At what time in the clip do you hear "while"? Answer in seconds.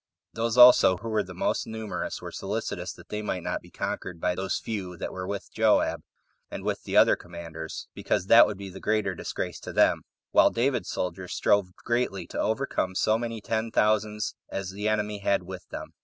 10.31-10.49